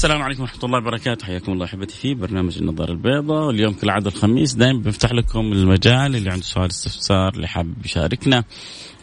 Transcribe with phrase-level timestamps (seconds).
[0.00, 1.26] السلام عليكم ورحمة الله وبركاته.
[1.26, 3.46] حياكم الله أحبتي في برنامج النظارة البيضاء.
[3.46, 8.44] واليوم كالعادة الخميس دائما بنفتح لكم المجال اللي عنده سؤال استفسار اللي حابب يشاركنا.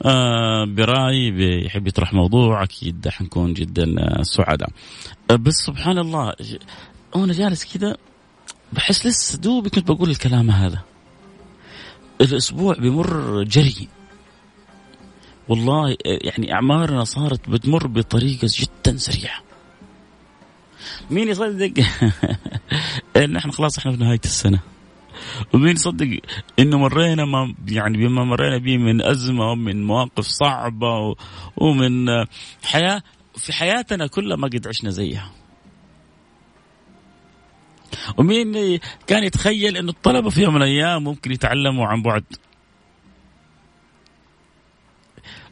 [0.06, 4.70] آه برأي بيحب يطرح موضوع أكيد حنكون جدا آه سعداء.
[5.32, 6.34] آه بس سبحان الله
[7.16, 7.98] وأنا جالس كذا
[8.74, 10.84] بحس لسه دوبي كنت بقول الكلام هذا.
[12.22, 13.88] الأسبوع بمر جري.
[15.48, 19.47] والله يعني أعمارنا صارت بتمر بطريقة جدا سريعة.
[21.12, 21.74] مين يصدق؟
[23.16, 24.60] إن إحنا خلاص إحنا في نهاية السنة.
[25.54, 26.20] ومين يصدق؟
[26.60, 31.16] إنه مرينا ما يعني بما مرينا به من أزمة ومن مواقف صعبة
[31.58, 32.08] ومن
[32.64, 33.02] حياه
[33.36, 35.32] في حياتنا كلها ما قد عشنا زيها.
[38.18, 42.24] ومين كان يتخيل إنه الطلبة في يوم من الأيام ممكن يتعلموا عن بعد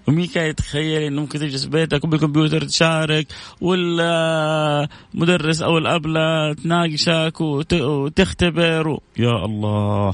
[0.08, 3.28] ومين كان يتخيل إنه ممكن تجلس بيتك وبالكمبيوتر تشارك
[3.62, 9.02] والمدرس أو الأبلة تناقشك وتختبر و...
[9.18, 10.14] يا الله.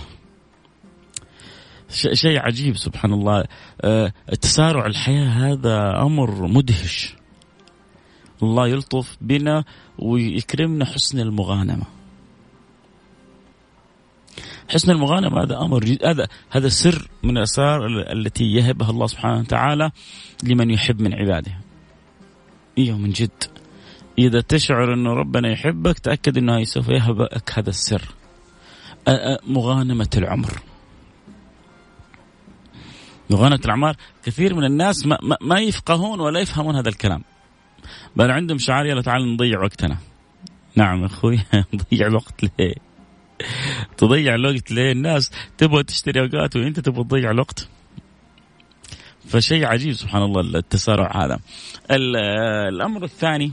[2.13, 3.43] شيء عجيب سبحان الله.
[4.33, 7.15] التسارع الحياة هذا أمر مدهش.
[8.43, 9.63] الله يلطف بنا
[9.99, 11.85] ويكرمنا حسن المغانمة.
[14.71, 19.91] حسن المغانمة هذا أمر جد هذا هذا سر من الأسرار التي يهبها الله سبحانه وتعالى
[20.43, 21.51] لمن يحب من عباده.
[22.77, 23.43] أيوه من جد.
[24.19, 28.01] إذا تشعر أنه ربنا يحبك تأكد أنه سوف يهبك هذا السر.
[29.47, 30.61] مغانمة العمر.
[33.29, 37.23] مغانمة الأعمار كثير من الناس ما, ما يفقهون ولا يفهمون هذا الكلام.
[38.15, 39.97] بل عندهم شعار يلا تعال نضيع وقتنا.
[40.75, 41.39] نعم أخوي
[41.73, 42.90] نضيع الوقت ليه؟
[43.97, 47.67] تضيع الوقت ليه الناس تبغى تشتري أوقات وأنت تبغى تضيع الوقت.
[49.27, 51.39] فشيء عجيب سبحان الله التسارع هذا.
[52.69, 53.51] الأمر الثاني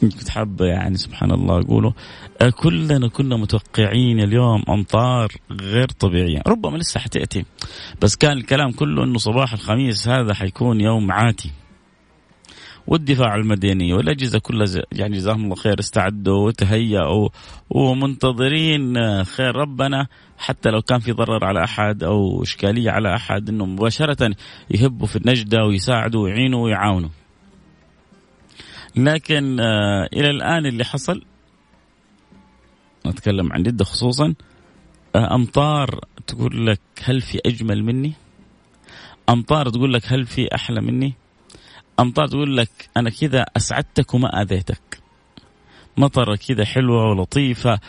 [0.00, 1.94] كنت حابة يعني سبحان الله أقوله.
[2.56, 6.42] كلنا كنا متوقعين اليوم أمطار غير طبيعية.
[6.46, 7.44] ربما لسه حتأتي.
[8.02, 11.50] بس كان الكلام كله أنه صباح الخميس هذا حيكون يوم عاتي.
[12.90, 17.28] والدفاع المدني والأجهزة كلها يعني جزاهم الله خير استعدوا وتهيأوا
[17.70, 20.06] ومنتظرين خير ربنا
[20.38, 24.34] حتى لو كان في ضرر على أحد أو إشكالية على أحد إنه مباشرة
[24.70, 27.08] يهبوا في النجدة ويساعدوا ويعينوا ويعاونوا.
[28.96, 31.22] لكن آه إلى الآن اللي حصل
[33.06, 34.34] نتكلم عن جدة خصوصا
[35.16, 38.12] آه أمطار تقول لك هل في أجمل مني؟
[39.28, 41.19] أمطار تقول لك هل في أحلى مني؟
[42.00, 45.00] أمطار تقول لك أنا كذا أسعدتك وما آذيتك.
[45.96, 47.80] مطرة كذا حلوة ولطيفة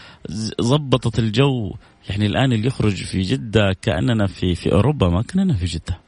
[0.61, 1.75] ضبطت الجو.
[2.09, 5.99] يعني الآن اللي يخرج في جدة كأننا في في أوروبا ما كأننا في جدة.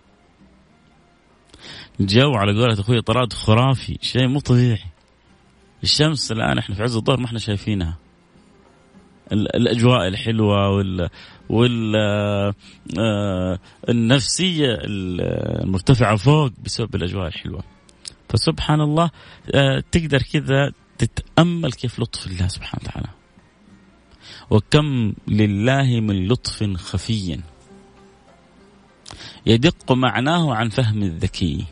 [2.00, 4.80] الجو على قولة أخوي طراد خرافي شيء مو طبيعي.
[5.84, 7.98] الشمس الآن إحنا في عز الظهر ما إحنا شايفينها.
[9.32, 11.10] الأجواء الحلوة وال
[11.50, 11.96] وال
[13.00, 13.60] آه
[13.90, 17.64] النفسية المرتفعة فوق بسبب الأجواء الحلوة.
[18.34, 19.12] فسبحان الله
[19.56, 23.10] آه تقدر كذا تتأمل كيف لطف الله سبحانه وتعالى.
[24.50, 27.40] وكم لله من لطف خفي.
[29.46, 31.66] يدق معناه عن فهم الذكي.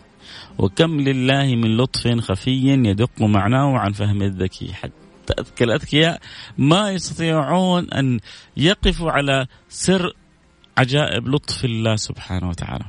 [0.58, 4.74] وكم لله من لطف خفي يدق معناه عن فهم الذكي.
[4.74, 6.22] حتى أذكى الأذكياء
[6.58, 8.20] ما يستطيعون أن
[8.58, 10.14] يقفوا على سر
[10.78, 12.86] عجائب لطف الله سبحانه وتعالى.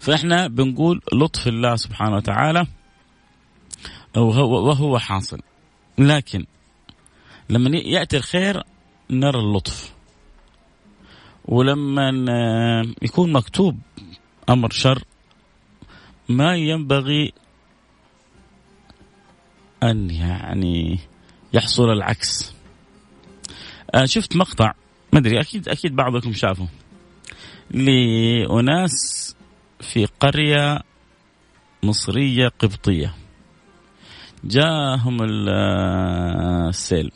[0.00, 2.66] فإحنا بنقول لطف الله سبحانه وتعالى
[4.16, 5.40] وهو, حاصل.
[5.98, 6.46] لكن
[7.50, 8.62] لما يأتي الخير
[9.10, 9.92] نرى اللطف.
[11.44, 12.10] ولما
[13.02, 13.78] يكون مكتوب
[14.48, 15.04] أمر شر
[16.28, 17.32] ما ينبغي
[19.82, 20.98] أن يعني
[21.52, 22.54] يحصل العكس.
[24.04, 24.72] شفت مقطع
[25.12, 26.68] ما أدري أكيد أكيد بعضكم شافه
[27.70, 29.36] لأناس
[29.80, 30.80] في قرية
[31.82, 33.14] مصرية قبطية.
[34.44, 35.18] جاءهم
[36.68, 37.10] السيل.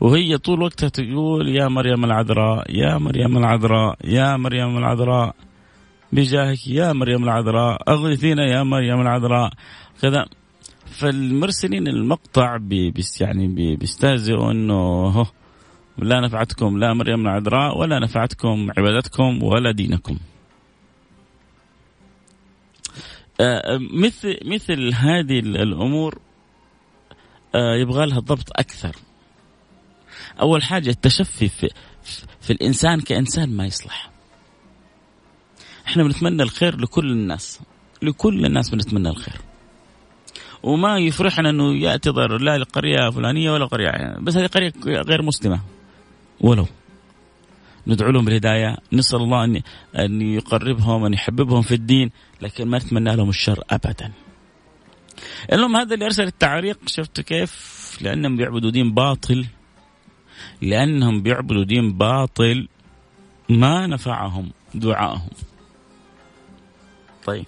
[0.00, 5.34] وهي طول وقتها تقول يا مريم العذراء يا مريم العذراء يا مريم العذراء
[6.12, 9.52] بجاهك يا مريم العذراء أغثينا يا مريم العذراء.
[10.02, 10.26] كذا.
[10.86, 15.26] فالمرسلين المقطع بيس يعني بيستهزئوا إنه
[15.98, 20.18] لا نفعتكم لا مريم العذراء ولا نفعتكم عبادتكم ولا دينكم.
[23.92, 26.18] مثل مثل هذه الأمور
[27.54, 28.96] آه، يبغى لها ضبط أكثر.
[30.40, 31.70] أول حاجة التشفي في,
[32.40, 34.10] في الإنسان كإنسان ما يصلح.
[35.86, 37.60] إحنا بنتمنى الخير لكل الناس
[38.02, 39.40] لكل الناس بنتمنى الخير.
[40.62, 41.72] وما يفرحنا إنه
[42.08, 45.60] ضرر لا لقرية فلانية ولا قرية بس هذه قرية غير مسلمة
[46.40, 46.66] ولو
[47.86, 49.62] ندعو لهم بالهداية نسأل الله ان
[49.98, 52.10] أن يقربهم أن يحببهم في الدين
[52.42, 54.12] لكن ما نتمنى لهم الشر ابدا.
[55.52, 59.46] المهم هذا اللي أرسل التعليق شفت كيف؟ لأنهم بيعبدوا دين باطل
[60.62, 62.68] لأنهم بيعبدوا دين باطل
[63.48, 65.30] ما نفعهم دعائهم.
[67.26, 67.44] طيب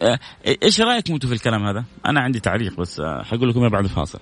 [0.00, 0.18] آه،
[0.62, 4.20] إيش رايكم أنتم في الكلام هذا؟ أنا عندي تعليق بس آه، حقول لكم بعد الفاصل.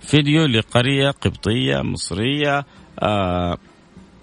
[0.00, 2.64] فيديو لقرية قبطية مصرية
[2.98, 3.58] آه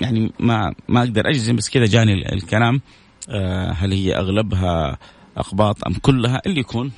[0.01, 2.81] يعني ما ما أقدر أجزم بس كذا جاني الكلام.
[3.29, 4.97] آه هل هي أغلبها
[5.37, 6.91] أقباط أم كلها؟ اللي يكون.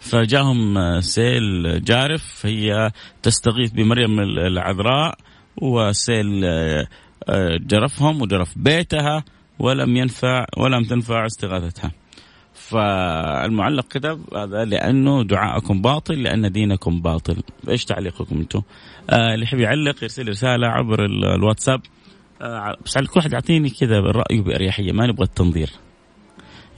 [0.00, 2.92] فجاهم آه، سيل جارف هي
[3.22, 5.18] تستغيث بمريم العذراء
[5.56, 6.86] وسيل آه،
[7.28, 9.24] آه، جرفهم وجرف بيتها
[9.58, 11.92] ولم ينفع ولم تنفع استغاثتها.
[12.70, 17.36] فالمعلق كتب هذا لأنه دعاءكم باطل لأن دينكم باطل.
[17.68, 18.62] إيش تعليقكم أنتم؟
[19.10, 21.80] آه اللي يحب يعلق يرسل رسالة عبر الواتساب.
[22.42, 25.70] آه بس على كل واحد يعطيني كذا رايه بأريحية ما نبغى التنظير.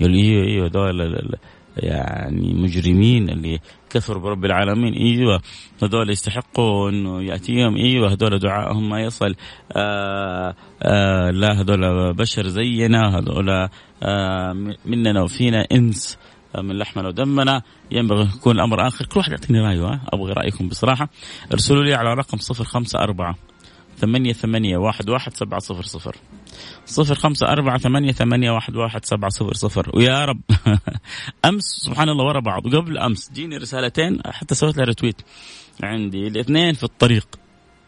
[0.00, 1.36] يقول أيوه أيوه دول
[1.78, 3.58] يعني مجرمين اللي
[3.90, 4.94] كفروا برب العالمين.
[4.94, 5.40] إيوه
[5.82, 7.76] هذول يستحقوا إنه يأتيهم.
[7.76, 9.34] إيوه هذول دعائهم ما يصل.
[9.72, 13.68] آآ آآ لا هذول بشر زينا هذول
[14.84, 16.18] مننا وفينا إنس
[16.58, 17.62] من لحمنا ودمنا.
[17.90, 19.06] ينبغي يكون الأمر آخر.
[19.06, 21.08] كل واحد يعطيني رأيه أبغى رأيكم بصراحة.
[21.52, 23.34] ارسلوا لي على رقم 054
[24.00, 26.16] ثمانية ثمانية واحد واحد سبعة صفر صفر.
[26.86, 29.90] صفر خمسة أربعة ثمانية ثمانية واحد واحد سبعة صفر صفر.
[29.94, 30.40] ويا رب.
[31.48, 32.66] أمس سبحان الله ورا بعض.
[32.66, 35.22] وقبل أمس جيني رسالتين حتى سويت لها ريتويت
[35.82, 37.26] عندي الاثنين في الطريق.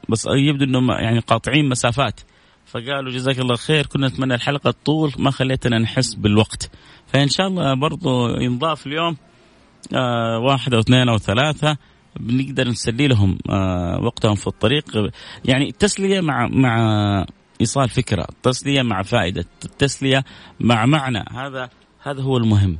[0.08, 2.20] بس يبدو إنهم يعني قاطعين مسافات.
[2.66, 6.70] فقالوا جزاك الله خير كنا نتمنى الحلقة طول ما خليتنا نحس بالوقت.
[7.06, 9.16] فإن شاء الله برضو ينضاف اليوم.
[9.94, 11.76] آه واحد أو اثنين أو ثلاثة.
[12.20, 14.84] بنقدر نسلي لهم آه وقتهم في الطريق.
[15.44, 17.26] يعني التسلية مع مع
[17.60, 20.24] إيصال فكرة التسلية مع فائدة التسلية
[20.60, 21.70] مع معنى هذا
[22.02, 22.78] هذا هو المهم.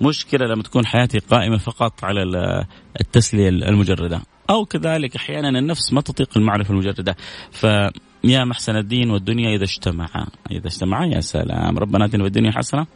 [0.00, 2.22] مشكلة لما تكون حياتي قائمة فقط على
[3.00, 4.22] التسلية المجردة.
[4.50, 7.16] أو كذلك أحيانا النفس ما تطيق المعرفة المجردة.
[7.50, 7.66] ف
[8.24, 11.78] يا محسن الدين والدنيا إذا اجتمعا إذا اجتمعا يا سلام.
[11.78, 12.86] ربنا آتنا في الدنيا حسنة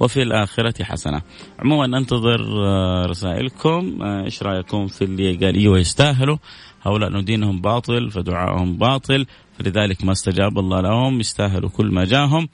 [0.00, 1.22] وفي الآخرة حسنة.
[1.58, 4.02] عموما أنتظر آه، رسائلكم.
[4.02, 6.36] آه، إيش رأيكم في اللي قال إيوه يستاهلوا؟
[6.82, 9.26] هؤلاء دينهم باطل فدعائهم باطل
[9.58, 12.48] فلذلك ما استجاب الله لهم يستاهلوا كل ما جاهم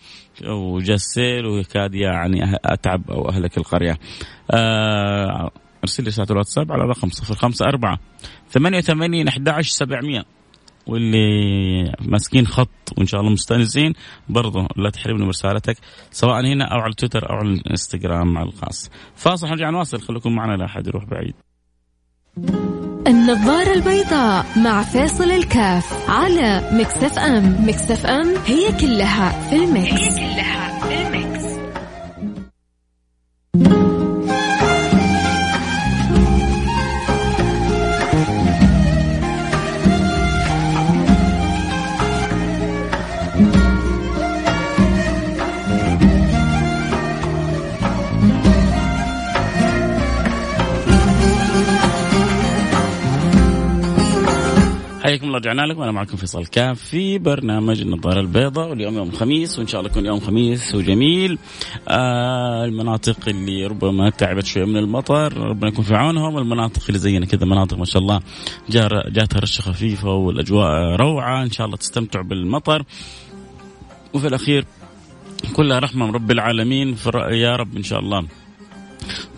[0.49, 3.99] وجا السيل ويكاد يعني أه-، أتعب أو أهلك القرية.
[5.85, 7.99] أرسل لي رسالة الواتساب على رقم 054
[8.51, 10.25] 88 11 700
[10.87, 13.93] واللي ماسكين خط وإن شاء الله مستأنسين
[14.29, 15.77] برضو لا تحرمنا من رسالتك
[16.11, 18.91] سواء هنا أو على تويتر أو على الإنستغرام الخاص.
[19.17, 21.35] فاصل نرجع نواصل خليكم معنا لا أحد يروح بعيد.
[23.07, 27.69] النظارة البيضاء مع فاصل الكاف على مكسف إم.
[27.69, 31.24] مكسف إم هي كلها في المكس هي كلها في المكس
[55.37, 55.83] الله رجعنا لكم.
[55.83, 60.07] أنا معكم فيصل كاف في برنامج النظارة البيضاء واليوم يوم الخميس وإن شاء الله يكون
[60.07, 61.39] يوم خميس وجميل.
[61.89, 66.39] آه المناطق اللي ربما تعبت شوية من المطر ربنا يكون في عونهم.
[66.39, 68.21] المناطق اللي زينا كذا مناطق ما شاء الله
[69.09, 71.43] جاتها رشة خفيفة والأجواء روعة.
[71.43, 72.85] إن شاء الله تستمتعوا بالمطر.
[74.15, 74.65] وفي الأخير
[75.57, 76.97] كلها رحمة من رب العالمين.
[77.31, 78.25] يا رب إن شاء الله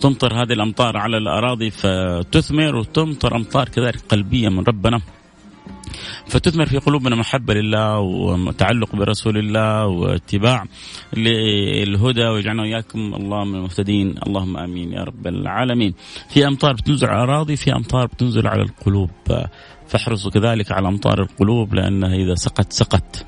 [0.01, 5.01] تمطر هذه الأمطار على الأراضي فتثمر وتمطر أمطار كذلك قلبية من ربنا.
[6.27, 10.63] فتثمر في قلوبنا محبة لله وتعلق برسول الله واتباع
[11.13, 15.93] للهدى ويجعلنا وإياكم الله من المهتدين اللهم آمين يا رب العالمين.
[16.29, 19.09] في أمطار بتنزل على الأراضي في أمطار بتنزل على القلوب.
[19.87, 23.25] فاحرصوا كذلك على أمطار القلوب لأنها إذا سقت سقت.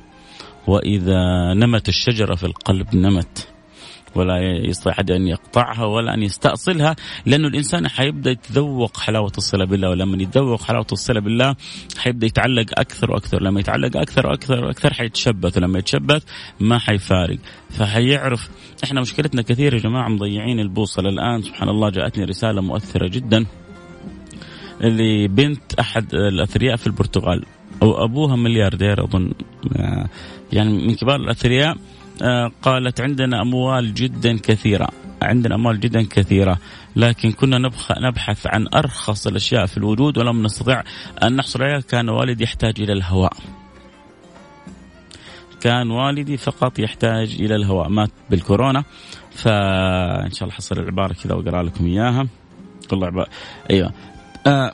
[0.67, 3.47] وإذا نمت الشجرة في القلب نمت.
[4.15, 9.89] ولا يستطيع أحد أن يقطعها ولا أن يستأصلها لأنه الإنسان حيبدأ يتذوق حلاوة الصلة بالله
[9.89, 11.55] ولما يتذوق حلاوة الصلة بالله
[11.97, 16.23] حيبدأ يتعلق أكثر وأكثر لما يتعلق أكثر وأكثر وأكثر حيتشبث ولما يتشبث
[16.59, 17.37] ما حيفارق.
[17.69, 18.49] فحيعرف
[18.83, 21.09] إحنا مشكلتنا كثير يا جماعة مضيعين البوصلة.
[21.09, 23.45] الآن سبحان الله جاءتني رسالة مؤثرة جدا
[24.81, 27.45] لبنت أحد الأثرياء في البرتغال
[27.81, 29.31] وأبوها ملياردير أظن
[29.77, 30.09] آه،
[30.53, 31.77] يعني من كبار الأثرياء
[32.61, 34.87] قالت عندنا أموال جدا كثيرة.
[35.21, 36.57] عندنا أموال جدا كثيرة.
[36.95, 40.83] لكن كنا نبحث عن أرخص الأشياء في الوجود ولم نستطع
[41.23, 41.79] أن نحصل عليها.
[41.79, 43.33] كان والدي يحتاج إلى الهواء.
[45.61, 47.89] كان والدي فقط يحتاج إلى الهواء.
[47.89, 48.83] مات بالكورونا.
[49.31, 52.27] فإن شاء الله حصل العبارة كذا وأقرأ لكم إياها.
[52.89, 53.29] كل عبارة
[53.71, 53.93] أيوة.
[54.47, 54.73] آه.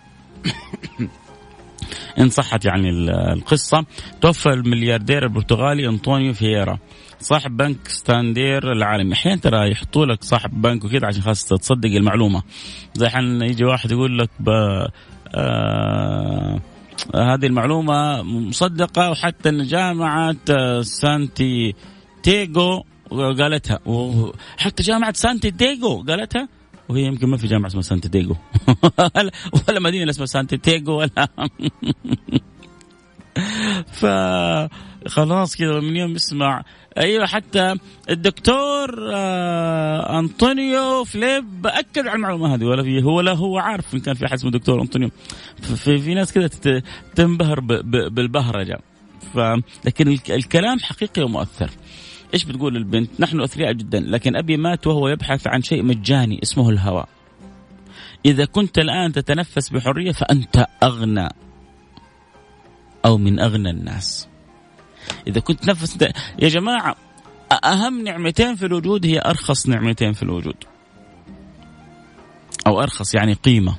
[2.19, 2.89] إن صحت يعني
[3.33, 3.85] القصة.
[4.21, 6.77] توفى الملياردير البرتغالي أنطونيو فييرا
[7.19, 9.13] صاحب بنك ستاندير العالمي.
[9.13, 12.43] أحيانا ترى يحطوا لك صاحب بنك وكذا عشان خاص تصدق المعلومة.
[12.93, 14.49] زي حين يجي واحد يقول لك ب...
[15.35, 16.59] آه...
[17.15, 20.35] هذه المعلومة مصدقة وحتى إن جامعة
[20.81, 21.73] سانتي
[22.23, 23.79] تيجو قالتها.
[23.85, 26.47] وحتى جامعة سانتي تيجو قالتها.
[26.89, 28.35] وهي يمكن ما في جامعة اسمها سانتي تيجو
[29.69, 31.27] ولا مدينة اسمها سانتي تيجو ولا
[35.05, 36.63] فخلاص كذا من يوم يسمع.
[36.97, 37.75] أيوه حتى
[38.09, 43.99] الدكتور آه أنطونيو فليب أكد على المعلومة هذه ولا في هو لا هو عارف إن
[43.99, 45.09] كان في أحد اسمه دكتور أنطونيو.
[45.61, 46.49] في, في ناس كذا
[47.15, 47.59] تنبهر
[48.09, 48.79] بالبهرجة.
[49.33, 49.37] ف
[49.85, 51.69] لكن الكلام حقيقي ومؤثر.
[52.33, 56.69] إيش بتقول البنت؟ نحن أثرياء جدا لكن أبي مات وهو يبحث عن شيء مجاني اسمه
[56.69, 57.09] الهواء.
[58.25, 61.29] إذا كنت الآن تتنفس بحرية فأنت أغنى
[63.05, 64.27] أو من أغنى الناس.
[65.27, 65.97] إذا كنت تنفس
[66.39, 66.95] يا جماعة
[67.63, 70.55] أهم نعمتين في الوجود هي أرخص نعمتين في الوجود.
[72.67, 73.75] أو أرخص يعني قيمة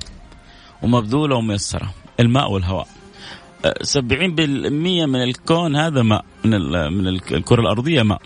[0.83, 2.87] ومبذولة وميسرة الماء والهواء.
[3.83, 6.51] 70% من الكون هذا ماء من
[6.93, 8.21] من الكرة الأرضية ماء.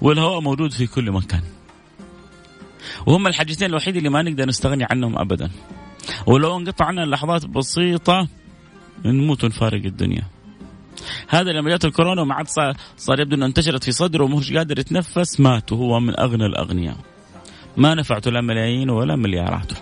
[0.00, 1.42] والهواء موجود في كل مكان.
[3.06, 5.50] وهم الحاجتين الوحيدة اللي ما نقدر نستغني عنهم ابدا.
[6.26, 8.28] ولو انقطع عنا لحظات بسيطة
[9.04, 10.22] نموت ونفارق الدنيا.
[11.28, 12.46] هذا لما جات الكورونا وما عاد
[12.96, 16.96] صار يبدو إنه انتشرت في صدره ومش قادر يتنفس مات وهو من أغنى الأغنياء.
[17.76, 19.76] ما نفعته لا ملايين ولا ملياراته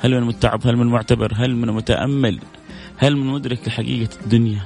[0.00, 2.40] هل من متعب؟ هل من معتبر؟ هل من متأمل؟
[2.96, 4.60] هل من مدرك لحقيقه الدنيا؟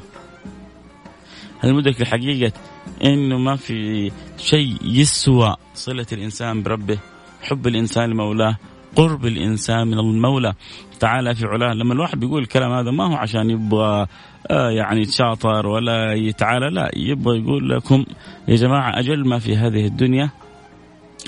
[1.60, 2.52] هل مدرك لحقيقه
[3.04, 6.98] إنه ما في شيء يسوى صلة الإنسان بربه؟
[7.42, 8.56] حب الإنسان لمولاه
[8.96, 10.54] قرب الإنسان من المولى.
[11.00, 14.06] تعالى في علاه لما الواحد بيقول الكلام هذا ما هو عشان يبغى
[14.50, 18.04] آه يعني يتشاطر ولا يتعالى لا يبغى يقول لكم
[18.48, 20.30] يا جماعة أجل ما في هذه الدنيا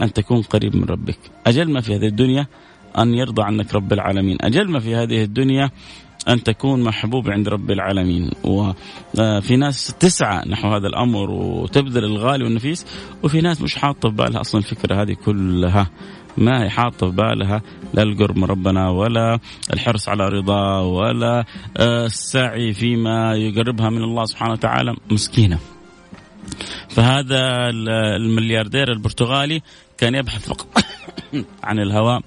[0.03, 1.19] أن تكون قريب من ربك.
[1.47, 2.47] أجل ما في هذه الدنيا
[2.99, 4.39] أن يرضى عنك رب العالمين.
[4.41, 5.71] أجل ما في هذه الدنيا
[6.29, 8.31] أن تكون محبوب عند رب العالمين.
[8.45, 12.87] وفي ناس تسعى نحو هذا الأمر وتبذل الغالي والنفيس
[13.23, 15.91] وفي ناس مش حاطة في بالها أصلا الفكرة هذه كلها.
[16.37, 17.63] ما هي حاطة في بالها
[17.95, 19.39] لا القرب من ربنا ولا
[19.73, 21.45] الحرص على رضاه ولا
[21.81, 24.97] السعي فيما يقربها من الله سبحانه وتعالى.
[25.11, 25.59] مسكينة.
[26.89, 27.71] فهذا
[28.17, 29.63] الملياردير البرتغالي
[29.99, 30.67] كان يبحث فقط
[31.65, 32.21] عن الهواء.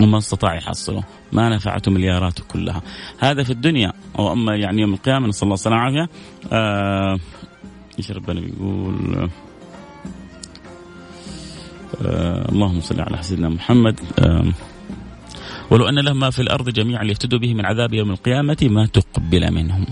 [0.00, 1.04] وما استطاع يحصله.
[1.32, 2.82] ما نفعته ملياراته كلها.
[3.18, 3.92] هذا في الدنيا.
[4.14, 6.10] وأما يعني يوم القيامة نسأل الله السلامة والعافية.
[6.52, 7.18] آه
[7.98, 9.30] إيش ربنا بيقول؟
[12.02, 14.00] آه اللهم صل على سيدنا محمد.
[14.18, 14.52] آه
[15.70, 19.52] ولو أن لهم ما في الأرض جميعا ليفتدوا به من عذاب يوم القيامة ما تقبل
[19.52, 19.86] منهم.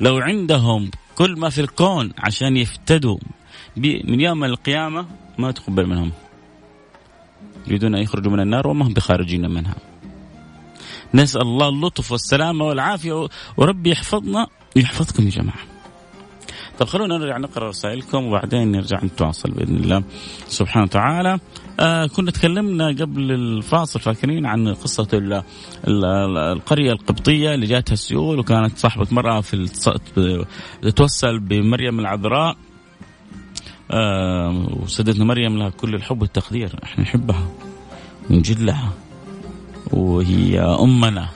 [0.00, 3.18] لو عندهم كل ما في الكون عشان يفتدوا
[3.76, 5.06] من يوم القيامة
[5.38, 6.12] ما تقبل منهم.
[7.66, 9.74] يريدون أن يخرجوا من النار وما هم بخارجين منها.
[11.14, 15.58] نسأل الله اللطف والسلامة والعافية وربي يحفظنا ويحفظكم يا جماعة.
[16.78, 20.02] طب خلونا نرجع نقرأ رسائلكم وبعدين نرجع نتواصل بإذن الله
[20.48, 21.38] سبحانه وتعالى.
[21.80, 25.32] آه كنا تكلمنا قبل الفاصل فاكرين عن قصة ال
[25.88, 26.04] ال
[26.38, 29.68] القرية القبطية اللي جاتها السيول وكانت صاحبة مرأة في
[30.82, 32.56] تتوسل بمريم العذراء.
[33.90, 36.80] آه وسيدتنا مريم لها كل الحب والتقدير.
[36.84, 37.48] إحنا نحبها
[38.30, 38.92] ونجلها
[39.92, 41.28] وهي أمنا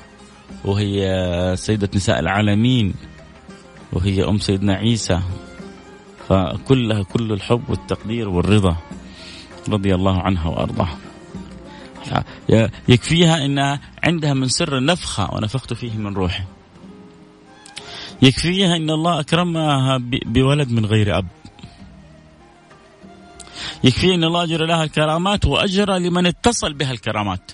[0.64, 2.94] وهي سيدة نساء العالمين
[3.92, 5.20] وهي أم سيدنا عيسى.
[6.28, 8.76] فكلها كل الحب والتقدير والرضا
[9.68, 10.98] رضي الله عنها وأرضاها.
[12.88, 16.42] يكفيها أنها عندها من سر النفخة ونفخت فيه من روحي.
[18.22, 21.26] يكفيها أن الله أكرمها بولد من غير أب.
[23.84, 27.52] يكفي أن الله أجر لها الكرامات وأجر لمن اتصل بها الكرامات.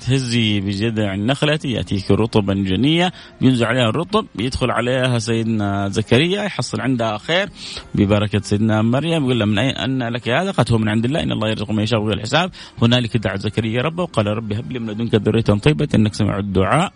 [0.00, 7.18] تهزي بجذع النخلة يأتيك رطبا جنية ينزع عليها الرطب يدخل عليها سيدنا زكريا يحصل عندها
[7.18, 7.48] خير
[7.94, 11.22] ببركة سيدنا مريم يقول لها من أين أن لك هذا؟ قد هو من عند الله
[11.22, 12.50] إن الله يرزق من يشاء بغير الحساب.
[12.82, 16.92] هنالك دعا زكريا ربه وقال ربي هب لي من لدنك ذرية طيبة إنك سمع الدعاء.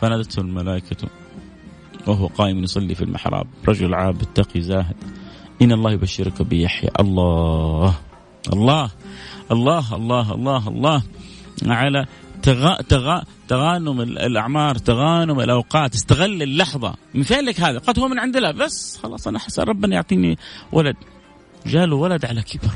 [0.00, 1.08] فنادته الملائكة
[2.06, 3.46] وهو قائم يصلي في المحراب.
[3.68, 4.96] رجل عابد تقي زاهد.
[5.62, 6.90] إن الله يبشرك بيحيى.
[7.00, 7.94] الله.
[8.52, 8.90] الله.
[9.50, 9.94] الله.
[9.94, 10.34] الله.
[10.34, 10.68] الله.
[10.68, 11.02] الله.
[11.66, 12.06] على
[12.42, 15.94] تغا تغا تغانم الأعمار تغانم الأوقات.
[15.94, 16.94] استغل اللحظة.
[17.14, 17.78] من فين لك هذا.
[17.78, 18.50] قد هو من عند الله.
[18.50, 20.38] بس خلاص أنا حسن ربنا يعطيني
[20.72, 20.96] ولد.
[21.66, 22.74] جاله ولد على كبر.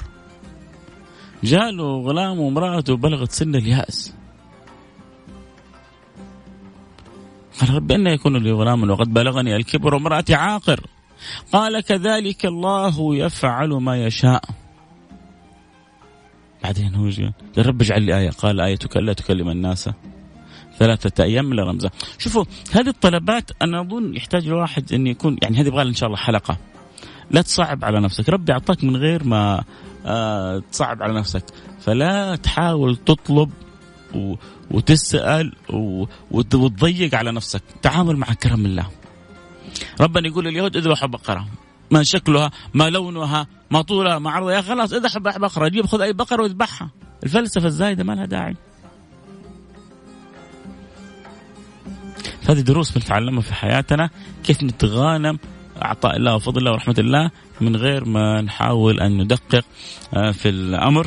[1.45, 4.15] جاله غلام وامراته بلغت سن اليأس.
[7.61, 10.81] قال رب أن يكون لي غلام وقد بلغني الكبر وامرأتي عاقر.
[11.53, 14.45] قال كذلك الله يفعل ما يشاء.
[16.63, 17.11] بعدين هو
[17.59, 18.31] رب اجعل لي آية.
[18.31, 19.91] قال آيتك ألا تكلم الناس
[20.79, 25.67] ثلاثة أيام إلا رمزة شوفوا هذه الطلبات أنا أظن يحتاج الواحد أن يكون يعني هذه
[25.67, 26.57] يبغى إن شاء الله حلقة.
[27.31, 28.29] لا تصعب على نفسك.
[28.29, 29.65] ربي أعطاك من غير ما
[30.07, 31.45] آه تصعب على نفسك.
[31.81, 33.51] فلا تحاول تطلب
[34.15, 34.35] و...
[34.71, 35.53] وتسأل.
[36.31, 37.63] وتضيق على نفسك.
[37.83, 38.87] تعامل مع كرم الله.
[40.01, 41.47] ربنا يقول لليهود اذبحوا بقرة.
[41.91, 44.55] ما شكلها ما لونها ما طولها ما عرضها.
[44.55, 45.69] يا خلاص اذبح بقرة.
[45.69, 46.91] جيب خذ أي بقرة واذبحها.
[47.25, 48.57] الفلسفة الزايدة ما لها داعي.
[52.49, 54.11] هذه دروس بنتعلمها في حياتنا.
[54.45, 55.39] كيف نتغانم.
[55.83, 57.31] عطاء الله وفضل الله ورحمة الله.
[57.61, 59.65] من غير ما نحاول أن ندقق
[60.15, 61.07] آه، في الأمر.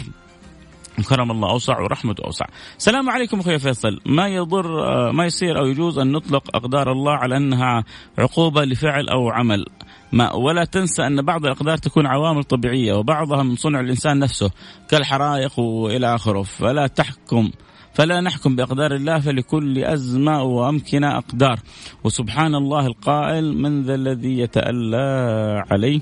[1.01, 2.45] كرم الله أوسع ورحمته أوسع.
[2.77, 7.11] السلام عليكم أخوي فيصل، ما يضر آه، ما يصير أو يجوز أن نطلق أقدار الله
[7.11, 7.83] على أنها
[8.17, 9.65] عقوبة لفعل أو عمل.
[10.11, 14.51] ما ولا تنسى أن بعض الأقدار تكون عوامل طبيعية وبعضها من صنع الإنسان نفسه
[14.89, 17.51] كالحرائق وإلى آخره، فلا تحكم
[17.93, 21.59] فلا نحكم بأقدار الله فلكل أزمة وأمكنة أقدار.
[22.03, 25.99] وسبحان الله القائل من ذا الذي يتألى عليه؟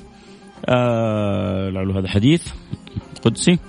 [0.70, 2.48] آه هذا حديث
[3.24, 3.60] قدسي.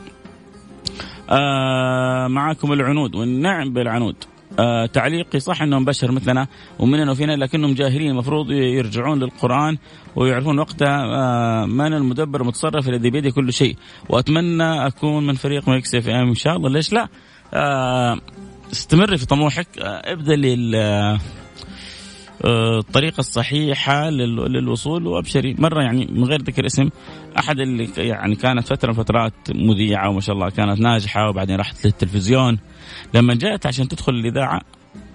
[2.28, 4.16] معاكم العنود والنعم بالعنود.
[4.58, 6.46] آه تعليقي صح إنهم بشر مثلنا
[6.78, 9.78] ومننا وفينا لكنهم جاهلين المفروض يرجعون للقرآن
[10.16, 13.76] ويعرفون وقتها آه من المدبر المتصرف الذي بيده كل شيء.
[14.08, 16.28] وأتمنى أكون من فريق Mix FM.
[16.28, 17.08] إن شاء الله ليش لا؟
[17.54, 18.18] آه
[18.72, 20.12] استمري في طموحك آه
[22.44, 25.54] لل آه، الصحيحة للوصول وأبشري.
[25.58, 26.88] مرة يعني من غير ذكر اسم
[27.38, 31.86] أحد اللي يعني كانت فترة من فترات مذيعة وما شاء الله كانت ناجحة وبعدين راحت
[31.86, 32.58] للتلفزيون.
[33.14, 34.60] لما جاءت عشان تدخل الإذاعة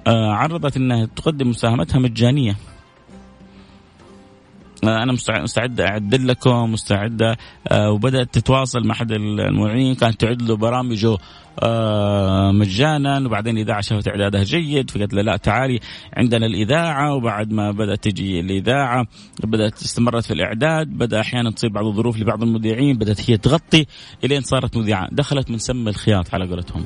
[0.08, 2.52] آه، عرضت أنها تقدم مساهمتها مجانية.
[2.52, 2.73] آه،
[4.84, 7.38] أنا مستعد اعد لكم مستعده
[7.72, 11.18] وبدأت تتواصل مع أحد المعينين كانت تعد له برامجه
[11.60, 15.80] آه، مجانا وبعدين الاذاعه شافت اعدادها جيد فقالت له لا تعالي
[16.18, 19.08] عندنا الإذاعة وبعد ما بدأت تجي الإذاعة
[19.44, 23.86] بدأت استمرت في الإعداد بدأ أحيانا تصير بعض الظروف لبعض المذيعين بدأت هي تغطي
[24.24, 25.08] إلين صارت مذيعة.
[25.12, 26.86] دخلت من سم الخياط على قولتهم.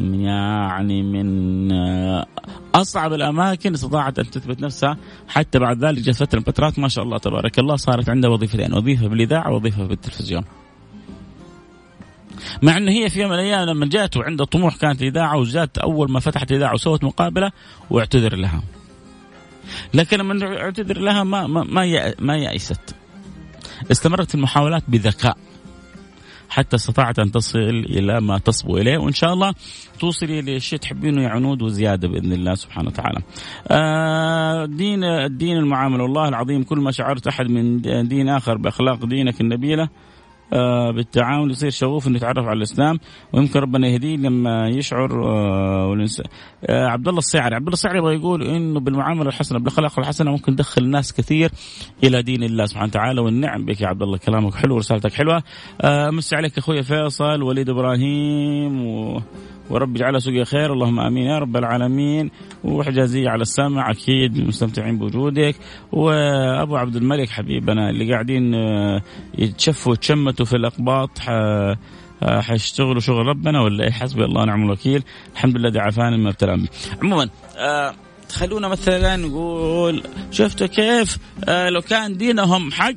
[0.00, 2.26] يعني من آه،
[2.74, 4.96] أصعب الأماكن استطاعت أن تثبت نفسها
[5.28, 8.74] حتى بعد ذلك جت فترة من فترات ما شاء الله تبارك الله صارت عندها وظيفتين
[8.74, 10.44] وظيفة بالإذاعة ووظيفة بالتلفزيون.
[12.62, 16.10] مع إنه هي في يوم من الأيام لما جات وعندها طموح كانت اذاعه وجات أول
[16.10, 17.52] ما فتحت اذاعه وسوت مقابلة
[17.90, 18.62] واعتذر لها.
[19.94, 22.94] لكن لما اعتذر لها ما ما ما, ما يأست.
[23.90, 25.36] استمرت المحاولات بذكاء.
[26.48, 29.54] حتى استطاعت أن تصل إلى ما تصبو إليه وإن شاء الله
[30.00, 33.20] توصلي لشيء تحبينه يا عنود وزيادة بإذن الله سبحانه وتعالى.
[33.68, 39.40] آه دين الدين المعاملة والله العظيم كل ما شعرت أحد من دين آخر بأخلاق دينك
[39.40, 39.88] النبيلة آه،
[40.94, 42.98] بالتعاون يصير شغوف إنه يتعرف على الإسلام
[43.32, 46.06] ويمكن ربنا يهديه لما يشعر آه،
[46.66, 47.54] آه، عبد الله السعري.
[47.54, 51.50] عبد الله السعري يبغى يقول إنه بالمعاملة الحسنة بالأخلاق الحسنة ممكن تدخل ناس كثير
[52.04, 55.42] إلى دين الله سبحانه وتعالى والنعم بك يا عبد الله كلامك حلو ورسالتك حلوة.
[55.84, 59.20] امسي عليك أخوي فيصل وليد إبراهيم و
[59.70, 60.72] ورب يجعلها سوقي خير.
[60.72, 62.30] اللهم آمين يا رب العالمين.
[62.64, 65.54] وحجازية على السمع أكيد مستمتعين بوجودك.
[65.92, 69.02] وأبو عبد الملك حبيبنا اللي قاعدين آه،
[69.38, 69.94] يتشفوا
[70.38, 75.02] ويتشمتوا في الأقباط آه، حيشتغلوا شغل ربنا ولا إيه؟ حسبي الله ونعم الوكيل.
[75.34, 76.68] الحمد لله الذي عافاني مما ابتلى
[77.02, 77.94] عموما آه
[78.32, 82.94] خلونا مثلا نقول شفتوا كيف؟ آه لو كان دينهم حق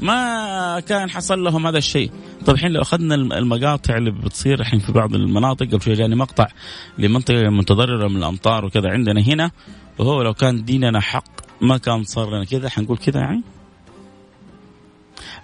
[0.00, 2.10] ما كان حصل لهم هذا الشيء.
[2.46, 6.46] طيب الحين لو أخذنا المقاطع اللي بتصير الحين في بعض المناطق قبل شوي جاني مقطع
[6.98, 9.50] لمنطقة متضررة من الأمطار وكذا عندنا هنا
[9.98, 11.24] وهو لو كان ديننا حق
[11.60, 13.42] ما كان صار لنا كذا حنقول كذا يعني؟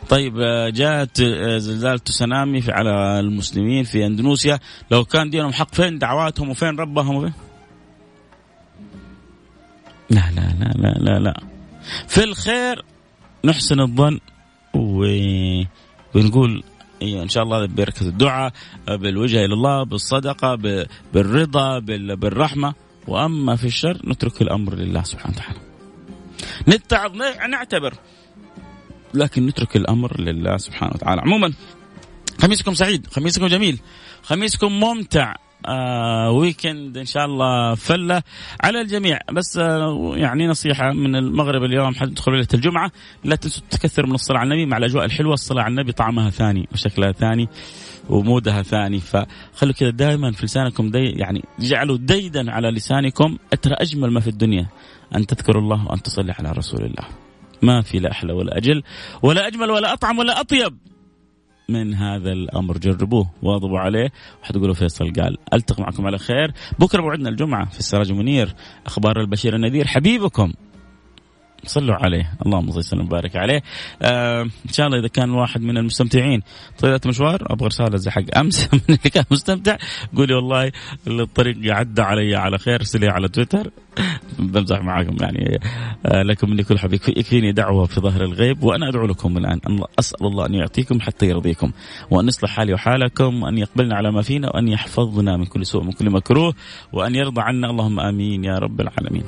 [0.09, 4.59] طيب آه، جاءت آه، زلزال تسونامي على المسلمين في أندونيسيا.
[4.91, 7.33] لو كان دينهم حق فين دعواتهم وفين ربهم وفين؟
[10.11, 11.41] لا لا لا لا لا لا.
[12.09, 12.85] في الخير
[13.45, 14.21] نحسن الظن
[14.75, 16.63] ونقول
[17.03, 18.53] إيه إن شاء الله ببركه الدعاء
[18.89, 20.55] بالوجهه إلى الله بالصدقة
[21.13, 22.75] بالرضا بالرحمة.
[23.07, 25.61] وأما في الشر نترك الأمر لله سبحانه وتعالى.
[26.69, 27.13] نتعظ
[27.51, 27.95] نعتبر
[29.15, 31.21] لكن نترك الأمر لله سبحانه وتعالى.
[31.21, 31.53] عموما
[32.39, 33.79] خميسكم سعيد، خميسكم جميل،
[34.23, 35.35] خميسكم ممتع،
[35.67, 38.23] آه ويكند إن شاء الله فلة
[38.61, 39.19] على الجميع.
[39.33, 42.91] بس آه يعني نصيحة من المغرب اليوم حتى تدخلوا ليلة الجمعة
[43.25, 45.35] لا تنسوا تكثروا من الصلاة على النبي مع الأجواء الحلوة.
[45.35, 47.49] الصلاة على النبي طعمها ثاني وشكلها ثاني
[48.09, 49.01] ومودها ثاني.
[49.01, 53.39] فخلوا كذا دائما في لسانكم دي يعني جعلوا ديدا على لسانكم.
[53.63, 54.67] ترى أجمل ما في الدنيا
[55.15, 57.28] أن تذكروا الله وأن تصلي على رسول الله.
[57.63, 58.83] ما في لا أحلى ولا أجل
[59.23, 60.79] ولا أجمل ولا أطعم ولا أطيب.
[61.69, 64.13] من هذا الأمر جربوه واظبوا عليه.
[64.43, 66.53] وحتقولوا فيصل قال ألتقي معكم على خير.
[66.79, 68.55] بكرة موعدنا الجمعة في السراج منير
[68.87, 69.87] أخبار البشير النذير.
[69.87, 70.53] حبيبكم.
[71.65, 72.33] صلوا عليه.
[72.47, 73.63] اللهم صل وسلم وبارك عليه.
[74.03, 76.43] آه إن شاء الله إذا كان واحد من المستمتعين.
[76.79, 78.69] طلعت مشوار؟ أبغى رسالة زي حق أمس.
[78.75, 79.77] من اللي كان مستمتع
[80.17, 80.73] قولي والله
[81.07, 83.71] الطريق عدى علي على خير ارسلي على تويتر.
[84.39, 85.61] بمزح معاكم يعني.
[86.07, 86.93] آه لكم مني كل حب.
[86.95, 89.61] يكفيني دعوة في ظهر الغيب وأنا أدعو لكم الآن.
[89.99, 91.73] أسأل الله أن يعطيكم حتى يرضيكم
[92.11, 95.93] وأن يصلح حالي وحالكم وأن يقبلنا على ما فينا وأن يحفظنا من كل سوء من
[95.93, 96.55] كل مكروه
[96.93, 97.71] وأن يرضى عنا.
[97.71, 99.25] اللهم آمين يا رب العالمين.